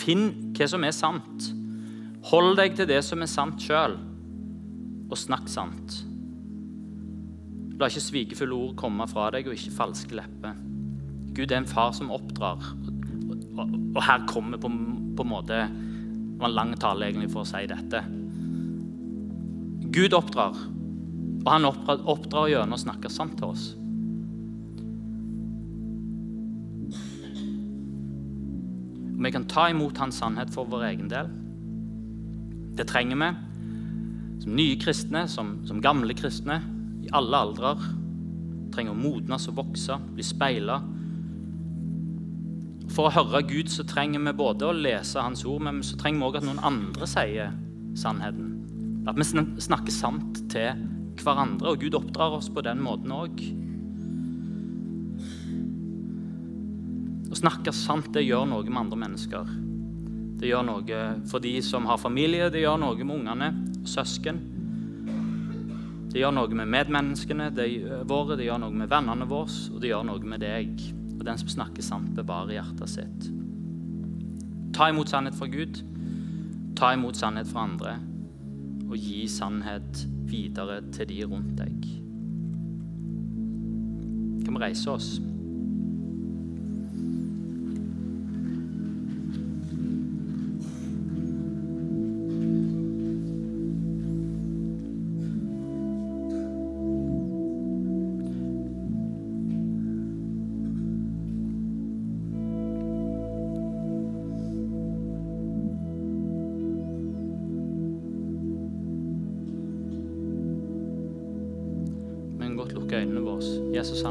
[0.00, 1.50] Finn hva som er sant.
[2.32, 3.94] Hold deg til det som er sant sjøl,
[5.08, 6.00] og snakk sant.
[7.78, 10.58] La ikke svikefulle ord komme fra deg, og ikke falske lepper.
[11.36, 12.64] Gud er en far som oppdrar.
[13.58, 14.68] Og, her kommer på,
[15.18, 18.02] på en måte Det var en lang tale egentlig for å si dette.
[19.94, 20.56] Gud oppdrar,
[21.44, 23.70] og han oppdrar, gjennom å snakke sant til oss.
[29.18, 31.30] Og vi kan ta imot hans sannhet for vår egen del.
[32.78, 33.30] Det trenger vi.
[34.44, 36.60] Som nye kristne, som, som gamle kristne,
[37.02, 37.88] i alle aldrer.
[38.74, 40.78] Trenger å modnes og vokse, bli speila.
[42.92, 46.20] For å høre Gud så trenger vi både å lese Hans ord, men så trenger
[46.20, 47.56] vi òg at noen andre sier
[47.98, 48.57] sannheten.
[49.08, 50.82] At vi snakker sant til
[51.18, 53.40] hverandre, og Gud oppdrar oss på den måten òg.
[57.28, 59.50] Å snakke sant det gjør noe med andre mennesker.
[60.38, 63.50] Det gjør noe for de som har familie, det gjør noe med ungene
[63.80, 64.38] og søsken.
[66.08, 67.66] Det gjør noe med medmenneskene det
[68.08, 70.84] våre, det gjør noe med vennene våre, og det gjør noe med deg.
[71.18, 73.28] Og den som snakker sant, bevarer hjertet sitt.
[74.76, 75.82] Ta imot sannhet fra Gud,
[76.78, 77.96] ta imot sannhet fra andre,
[78.88, 81.88] og gi sannhet videre til de rundt deg.
[84.44, 85.10] Kan vi reise oss?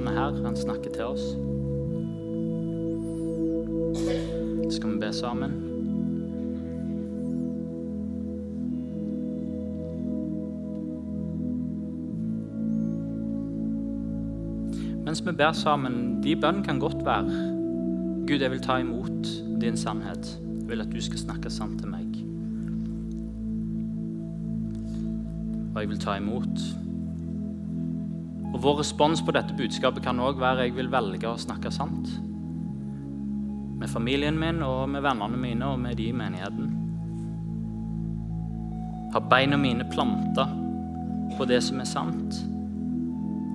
[0.08, 1.22] Er her, han snakker til oss.
[4.76, 5.52] Skal vi be sammen.
[15.06, 17.28] Mens vi ber sammen, de bønn kan godt være
[18.28, 19.28] Gud, jeg vil ta imot
[19.62, 20.40] din sannhet.
[20.60, 22.08] Jeg vil at du skal snakke sant til meg.
[25.76, 26.77] Og jeg vil ta imot
[28.68, 32.10] Vår respons på dette budskapet kan òg være jeg vil velge å snakke sant.
[33.80, 36.74] Med familien min og med vennene mine og med de i menigheten.
[39.14, 40.50] Ha beina mine planta
[41.38, 42.42] på det som er sant,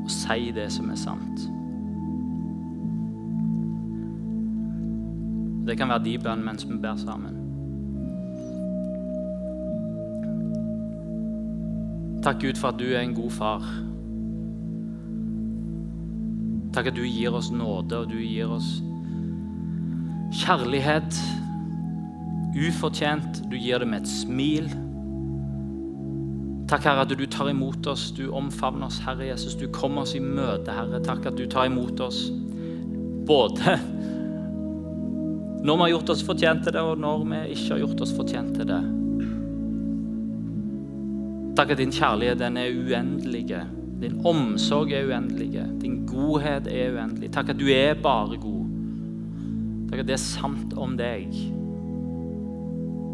[0.01, 1.45] og si det som er sant.
[5.69, 7.37] Det kan være de bønn mens vi ber sammen.
[12.25, 13.92] Takk Gud for at du er en god far.
[16.73, 18.79] Takk at du gir oss nåde, og du gir oss
[20.43, 21.19] kjærlighet.
[22.57, 23.43] Ufortjent.
[23.51, 24.71] Du gir det med et smil.
[26.73, 29.57] Takk, Herre, at du tar imot oss, du omfavner oss, Herre Jesus.
[29.61, 31.03] Du kommer oss i møte, Herre.
[31.05, 32.25] Takk at du tar imot oss
[33.29, 33.77] både
[35.63, 38.15] når vi har gjort oss fortjent til det, og når vi ikke har gjort oss
[38.17, 38.81] fortjent til det.
[41.55, 43.61] Takk at din kjærlighet den er uendelige.
[44.03, 45.63] Din omsorg er uendelig.
[45.81, 47.31] Din godhet er uendelig.
[47.33, 48.65] Takk at du er bare god.
[49.91, 51.35] Takk at det er sant om deg.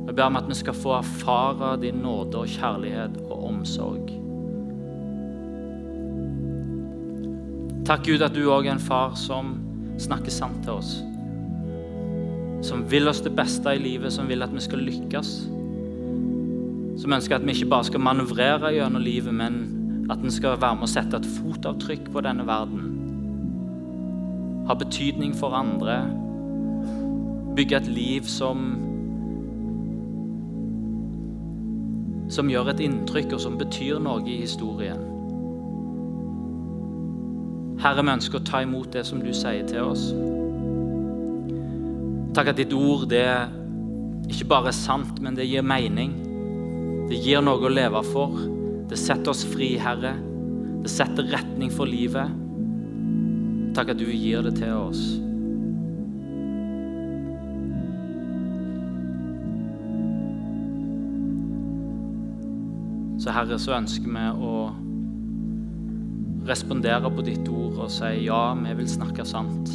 [0.08, 4.08] Jeg ber om at vi skal få erfare din nåde og kjærlighet og omsorg.
[7.88, 9.54] Takk, Gud, at du òg er en far som
[10.00, 10.94] snakker sant til oss.
[12.64, 15.34] Som vil oss det beste i livet, som vil at vi skal lykkes.
[16.98, 19.77] Som ønsker at vi ikke bare skal manøvrere gjennom livet, men
[20.10, 22.86] at en skal være med å sette et fotavtrykk på denne verden.
[24.68, 26.00] Ha betydning for andre.
[27.56, 28.84] Bygge et liv som
[32.28, 34.98] Som gjør et inntrykk, og som betyr noe i historien.
[37.80, 40.10] Herre, vi ønsker å ta imot det som du sier til oss.
[42.36, 43.24] Takk at ditt ord det
[44.28, 46.12] ikke bare er sant, men det gir mening.
[47.08, 48.57] Det gir noe å leve for.
[48.88, 50.14] Det setter oss fri, Herre.
[50.82, 52.32] Det setter retning for livet.
[53.76, 55.02] Takk at du gir det til oss.
[63.18, 64.54] Så Herre, så ønsker vi å
[66.48, 69.74] respondere på ditt ord og si ja, vi vil snakke sant.